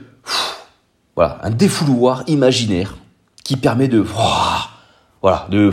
[1.14, 2.96] Voilà, un défouloir imaginaire
[3.44, 4.04] qui permet de...
[5.22, 5.70] Voilà, de,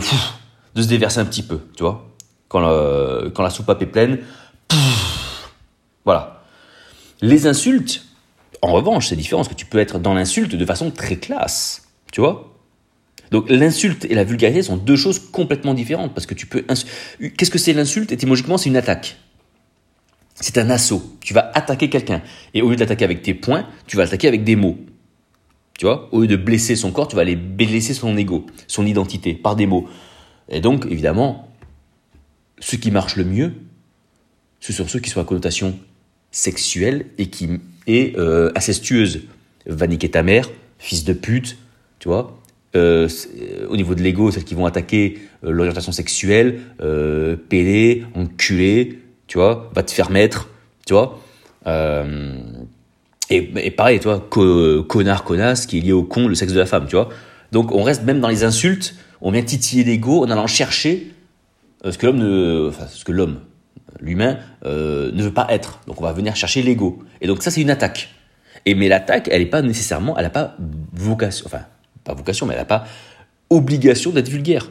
[0.74, 2.10] de se déverser un petit peu, tu vois
[2.48, 4.20] quand la, soupape est pleine,
[6.04, 6.44] voilà.
[7.20, 8.04] Les insultes,
[8.62, 11.88] en revanche, c'est différent, parce que tu peux être dans l'insulte de façon très classe,
[12.12, 12.54] tu vois
[13.30, 16.64] donc l'insulte et la vulgarité sont deux choses complètement différentes parce que tu peux
[17.36, 18.12] qu'est-ce que c'est l'insulte?
[18.12, 19.16] Étymologiquement c'est une attaque.
[20.36, 21.02] C'est un assaut.
[21.20, 24.44] Tu vas attaquer quelqu'un et au lieu d'attaquer avec tes poings, tu vas l'attaquer avec
[24.44, 24.78] des mots.
[25.76, 28.86] Tu vois, au lieu de blesser son corps, tu vas aller blesser son ego, son
[28.86, 29.88] identité par des mots.
[30.48, 31.50] Et donc évidemment,
[32.58, 33.52] ce qui marche le mieux,
[34.60, 35.78] ce sont ceux qui sont à connotation
[36.30, 37.48] sexuelle et qui
[37.86, 39.22] est euh, incestueuse.
[39.66, 41.56] Va niquer ta mère, fils de pute,
[41.98, 42.38] tu vois,
[42.76, 43.08] euh,
[43.40, 49.38] euh, au niveau de l'ego, celles qui vont attaquer l'orientation sexuelle, euh, pédé, enculé, tu
[49.38, 50.48] vois, va te faire mettre,
[50.86, 51.20] tu vois.
[53.30, 56.86] Et, pareil, toi, connard, connasse, qui est lié au con, le sexe de la femme,
[56.88, 57.08] tu vois.
[57.54, 61.12] Donc on reste même dans les insultes, on vient titiller l'ego en allant chercher
[61.88, 63.42] ce que l'homme ne, ce que l'homme,
[64.00, 65.78] l'humain, ne veut pas être.
[65.86, 66.98] Donc on va venir chercher l'ego.
[67.20, 68.10] Et donc ça c'est une attaque.
[68.66, 70.56] Et mais l'attaque, elle n'est pas nécessairement, elle n'a pas
[70.94, 71.60] vocation, enfin
[72.02, 72.86] pas vocation, mais elle n'a pas
[73.50, 74.68] obligation d'être vulgaire.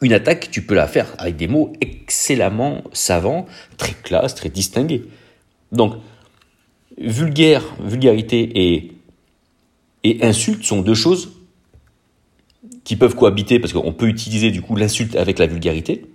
[0.00, 3.44] Une attaque, tu peux la faire avec des mots excellemment savants,
[3.76, 5.04] très classe, très distingués.
[5.72, 5.96] Donc,
[6.96, 8.92] vulgaire, vulgarité et,
[10.04, 11.32] et insulte sont deux choses
[12.90, 16.06] qui peuvent cohabiter parce qu'on peut utiliser du coup l'insulte avec la vulgarité,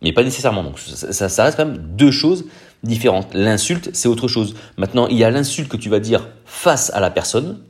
[0.00, 0.64] mais pas nécessairement.
[0.64, 2.46] Donc ça, reste quand même deux choses
[2.82, 3.34] différentes.
[3.34, 4.54] L'insulte, c'est autre chose.
[4.78, 7.60] Maintenant, il y a l'insulte que tu vas dire face à la personne,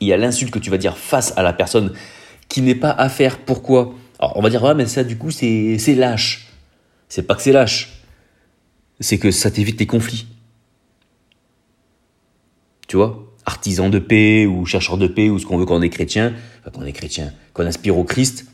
[0.00, 1.94] il y a l'insulte que tu vas dire face à la personne
[2.50, 3.38] qui n'est pas à faire.
[3.38, 3.94] Pourquoi?
[4.18, 6.48] Alors on va dire, ouais, mais ça du coup c'est lâche.
[7.08, 8.02] C'est pas que c'est lâche.
[9.00, 10.26] C'est que ça t'évite tes conflits.
[12.88, 13.24] Tu vois?
[13.46, 16.32] Artisan de paix ou chercheur de paix ou ce qu'on veut quand on est chrétien,
[16.60, 18.46] enfin quand on est chrétien, qu'on aspire au Christ,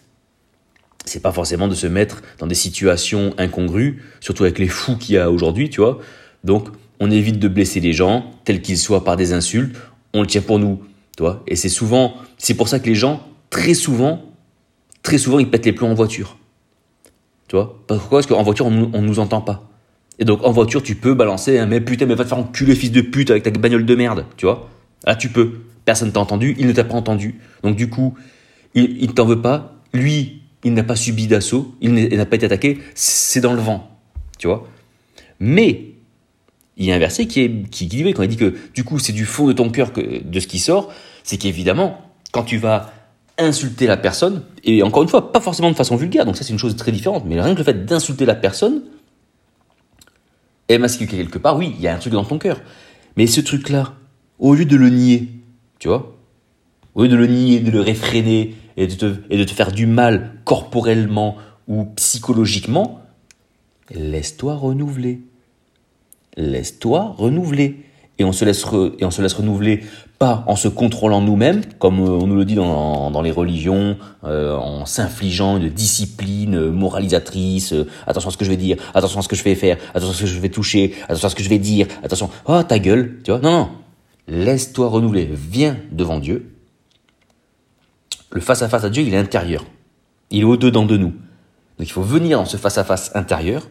[1.05, 5.15] c'est pas forcément de se mettre dans des situations incongrues, surtout avec les fous qu'il
[5.15, 5.99] y a aujourd'hui, tu vois.
[6.45, 9.77] Donc, on évite de blesser les gens, tels qu'ils soient par des insultes.
[10.13, 10.83] On le tient pour nous
[11.47, 14.23] et c'est souvent, c'est pour ça que les gens, très souvent,
[15.03, 16.37] très souvent, ils pètent les plombs en voiture.
[17.49, 17.83] Tu vois?
[17.87, 18.19] Pourquoi?
[18.19, 19.69] Parce qu'en voiture, on, ne nous entend pas.
[20.19, 22.75] Et donc, en voiture, tu peux balancer un mais putain, mais va te faire enculer,
[22.75, 24.69] fils de pute, avec ta bagnole de merde, tu vois
[25.07, 25.61] Là, tu peux.
[25.85, 27.41] Personne t'a entendu, il ne t'a pas entendu.
[27.63, 28.15] Donc, du coup,
[28.75, 29.75] il ne t'en veut pas.
[29.93, 32.79] Lui, il n'a pas subi d'assaut, il n'a pas été attaqué.
[32.95, 33.99] C'est dans le vent,
[34.39, 34.69] tu vois
[35.41, 35.95] Mais,
[36.77, 38.99] il y a un verset qui est qui, dit, quand il dit que du coup
[38.99, 40.93] c'est du fond de ton cœur que, de ce qui sort,
[41.25, 42.01] c'est qu'évidemment,
[42.33, 42.93] quand tu vas
[43.39, 46.53] insulter la personne, et encore une fois, pas forcément de façon vulgaire, donc ça c'est
[46.53, 48.83] une chose très différente, mais rien que le fait d'insulter la personne,
[50.69, 52.61] est masqué quelque part, oui, il y a un truc dans ton cœur.
[53.17, 53.95] Mais ce truc-là,
[54.41, 55.29] au lieu de le nier,
[55.79, 56.17] tu vois,
[56.95, 59.71] au lieu de le nier, de le réfréner et de te, et de te faire
[59.71, 61.37] du mal corporellement
[61.69, 63.01] ou psychologiquement,
[63.91, 65.21] laisse-toi renouveler.
[66.37, 67.85] Laisse-toi renouveler.
[68.19, 68.67] Et on se laisse,
[68.99, 69.83] et on se laisse renouveler
[70.19, 73.97] pas en se contrôlant nous-mêmes, comme euh, on nous le dit dans, dans les religions,
[74.25, 77.73] euh, en s'infligeant une discipline euh, moralisatrice,
[78.07, 80.11] attention à ce que je vais dire, attention à ce que je vais faire, attention
[80.11, 82.63] à ce que je vais toucher, attention à ce que je vais dire, attention, oh
[82.63, 83.69] ta gueule, tu vois, non, non,
[84.31, 86.55] laisse-toi renouveler, viens devant Dieu.
[88.31, 89.67] Le face-à-face à Dieu, il est intérieur,
[90.31, 91.11] il est au-dedans de nous.
[91.11, 93.69] Donc il faut venir dans ce face-à-face intérieur,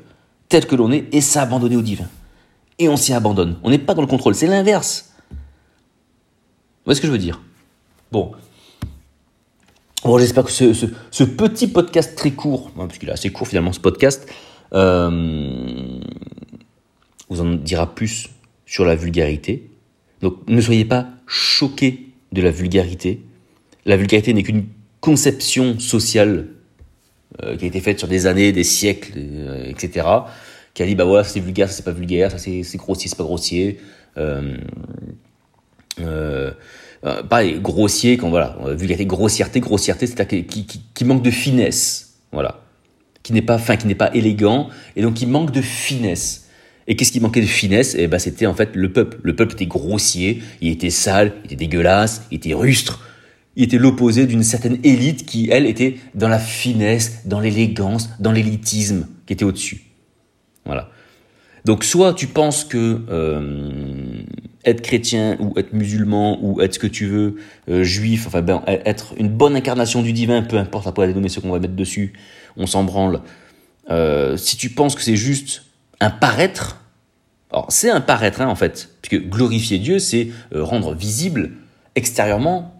[0.50, 2.08] tel que l'on est, et s'abandonner au divin.
[2.78, 5.10] Et on s'y abandonne, on n'est pas dans le contrôle, c'est l'inverse
[6.92, 7.42] est ce que je veux dire?
[8.12, 8.32] Bon.
[10.04, 13.74] Bon, j'espère que ce, petit podcast très court, hein, parce qu'il est assez court finalement
[13.74, 14.28] ce podcast,
[14.74, 16.00] euh,
[17.30, 18.30] vous en dira plus
[18.66, 19.69] sur la vulgarité.
[20.22, 23.22] Donc ne soyez pas choqués de la vulgarité.
[23.86, 24.66] La vulgarité n'est qu'une
[25.02, 26.48] conception sociale
[27.44, 30.08] euh, qui a été faite sur des années, des siècles, euh, etc.
[30.74, 33.24] Qui a dit bah voilà c'est vulgaire, c'est pas vulgaire, ça c'est grossier, c'est pas
[33.24, 33.80] grossier.
[34.18, 34.58] Euh,
[37.30, 42.62] pareil, grossier, quand voilà, vulgarité, grossièreté, grossièreté, c'est-à-dire qui, qui, qui, manque de finesse, voilà,
[43.24, 46.49] qui n'est pas fin, qui n'est pas élégant, et donc qui manque de finesse.
[46.90, 47.96] Et qu'est-ce qui manquait de finesse?
[47.98, 49.20] Eh ben, c'était en fait le peuple.
[49.22, 53.06] Le peuple était grossier, il était sale, il était dégueulasse, il était rustre.
[53.56, 58.32] il était l'opposé d'une certaine élite qui, elle, était dans la finesse, dans l'élégance, dans
[58.32, 59.82] l'élitisme, qui était au-dessus.
[60.66, 60.90] Voilà.
[61.66, 64.24] Donc soit tu penses que euh,
[64.66, 67.36] être chrétien ou être musulman ou être ce que tu veux,
[67.70, 71.40] euh, juif, enfin ben, être une bonne incarnation du divin, peu importe après nommer ce
[71.40, 72.14] qu'on va mettre dessus,
[72.58, 73.22] on s'en branle.
[73.92, 75.69] Euh, si tu penses que c'est juste
[76.00, 76.82] un paraître,
[77.52, 81.52] alors c'est un paraître hein, en fait, puisque glorifier Dieu, c'est rendre visible
[81.96, 82.80] extérieurement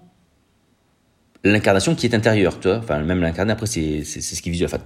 [1.44, 2.78] l'incarnation qui est intérieure, tu vois.
[2.78, 4.70] Enfin, même l'incarné, après, c'est ce qui est visuel.
[4.74, 4.84] Enfin,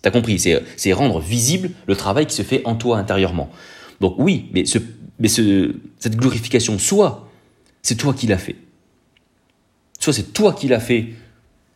[0.00, 3.50] t'as compris, c'est rendre visible le travail qui se fait en toi intérieurement.
[4.00, 4.78] Donc oui, mais, ce,
[5.18, 7.28] mais ce, cette glorification, soit
[7.82, 8.56] c'est toi qui l'as fait,
[9.98, 11.10] soit c'est toi qui l'as fait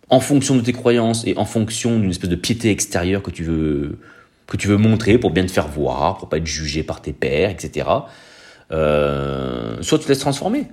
[0.09, 3.43] en fonction de tes croyances et en fonction d'une espèce de piété extérieure que tu
[3.45, 3.99] veux
[4.47, 7.13] que tu veux montrer pour bien te faire voir, pour pas être jugé par tes
[7.13, 7.89] pairs, etc.
[8.73, 10.67] Euh, soit tu te laisses transformer.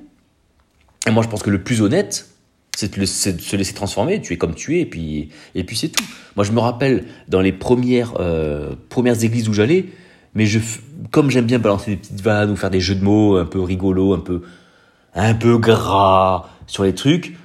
[1.08, 2.28] Et moi, je pense que le plus honnête,
[2.76, 5.90] c'est de, se laisser transformer, tu es comme tu es, et puis, et puis c'est
[5.90, 6.04] tout.
[6.36, 9.86] Moi, je me rappelle dans les premières, euh, premières églises où j'allais,
[10.34, 10.60] mais je,
[11.12, 13.62] comme j'aime bien balancer des petites vannes ou faire des jeux de mots un peu
[13.62, 14.42] rigolos, un peu,
[15.14, 17.36] un peu gras sur les trucs,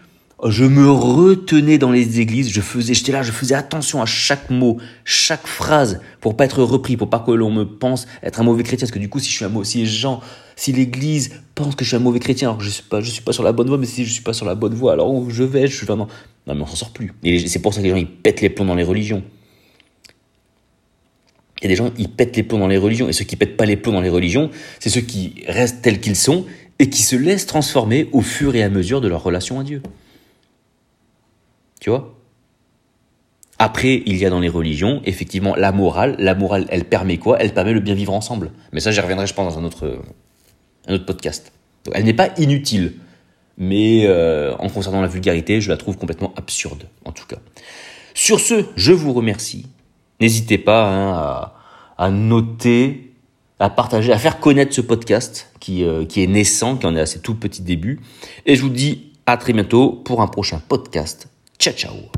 [0.44, 4.50] je me retenais dans les églises, je faisais, j'étais là, je faisais attention à chaque
[4.50, 8.44] mot, chaque phrase, pour pas être repris, pour pas que l'on me pense être un
[8.44, 10.20] mauvais chrétien, parce que du coup, si je suis un si les gens,
[10.54, 13.10] si l'église pense que je suis un mauvais chrétien, alors que je suis pas, je
[13.10, 14.92] suis pas sur la bonne voie, mais si je suis pas sur la bonne voie,
[14.92, 16.06] alors où je vais, je suis vraiment,
[16.46, 17.12] non, mais on s'en sort plus.
[17.24, 19.24] Et c'est pour ça que les gens, ils pètent les plombs dans les religions.
[21.60, 23.34] Il y a des gens, ils pètent les plombs dans les religions, et ceux qui
[23.34, 26.46] pètent pas les plombs dans les religions, c'est ceux qui restent tels qu'ils sont,
[26.78, 29.82] et qui se laissent transformer au fur et à mesure de leur relation à Dieu.
[31.80, 32.14] Tu vois?
[33.58, 36.14] Après, il y a dans les religions, effectivement, la morale.
[36.18, 37.38] La morale, elle permet quoi?
[37.40, 38.52] Elle permet le bien vivre ensemble.
[38.72, 40.00] Mais ça, j'y reviendrai, je pense, dans un autre,
[40.86, 41.52] un autre podcast.
[41.92, 42.94] elle n'est pas inutile.
[43.56, 47.38] Mais euh, en concernant la vulgarité, je la trouve complètement absurde, en tout cas.
[48.14, 49.66] Sur ce, je vous remercie.
[50.20, 51.52] N'hésitez pas hein,
[51.96, 53.12] à, noter,
[53.58, 57.00] à partager, à faire connaître ce podcast qui, euh, qui est naissant, qui en est
[57.00, 58.00] à ses tout petits débuts.
[58.46, 61.28] Et je vous dis à très bientôt pour un prochain podcast
[61.58, 62.17] 恰恰我。